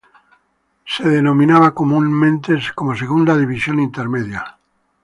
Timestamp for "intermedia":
3.89-4.41